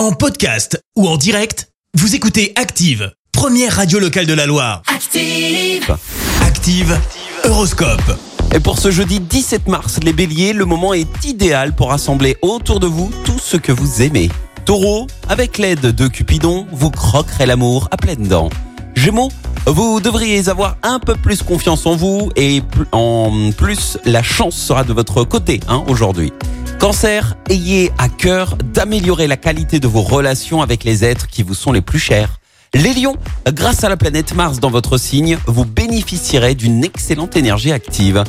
[0.00, 4.80] En podcast ou en direct, vous écoutez Active, première radio locale de la Loire.
[4.86, 5.94] Active.
[6.40, 6.98] Active,
[7.44, 8.18] Horoscope.
[8.54, 12.80] Et pour ce jeudi 17 mars, les béliers, le moment est idéal pour rassembler autour
[12.80, 14.30] de vous tout ce que vous aimez.
[14.64, 18.48] Taureau, avec l'aide de Cupidon, vous croquerez l'amour à pleines dents.
[18.94, 19.28] Gémeaux,
[19.66, 22.62] vous devriez avoir un peu plus confiance en vous et
[22.92, 26.32] en plus, la chance sera de votre côté hein, aujourd'hui.
[26.80, 31.52] Cancer, ayez à cœur d'améliorer la qualité de vos relations avec les êtres qui vous
[31.52, 32.40] sont les plus chers.
[32.72, 33.16] Les lions,
[33.52, 38.24] grâce à la planète Mars dans votre signe, vous bénéficierez d'une excellente énergie active.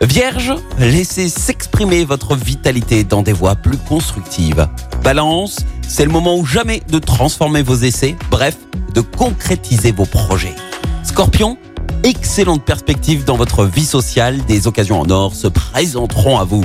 [0.00, 4.68] Vierge, laissez s'exprimer votre vitalité dans des voies plus constructives.
[5.02, 8.56] Balance, c'est le moment ou jamais de transformer vos essais, bref,
[8.94, 10.54] de concrétiser vos projets.
[11.02, 11.58] Scorpion,
[12.04, 16.64] excellente perspective dans votre vie sociale, des occasions en or se présenteront à vous.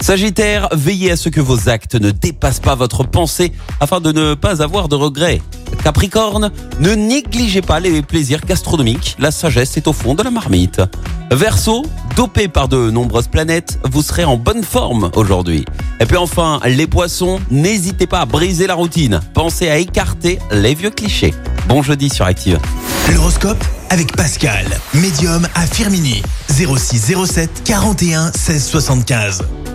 [0.00, 4.34] Sagittaire, veillez à ce que vos actes ne dépassent pas votre pensée afin de ne
[4.34, 5.42] pas avoir de regrets.
[5.84, 6.50] Capricorne,
[6.80, 10.80] ne négligez pas les plaisirs gastronomiques, la sagesse est au fond de la marmite.
[11.30, 11.84] Verseau,
[12.16, 15.64] dopé par de nombreuses planètes, vous serez en bonne forme aujourd'hui.
[16.00, 19.20] Et puis enfin, les poissons, n'hésitez pas à briser la routine.
[19.34, 21.34] Pensez à écarter les vieux clichés.
[21.68, 22.58] Bon jeudi sur Active.
[23.14, 26.22] L'horoscope avec Pascal, médium à Firmini.
[26.48, 29.42] 06 07 41 16 75.